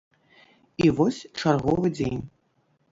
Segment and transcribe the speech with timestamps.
[0.85, 2.21] І вось чарговы дзень.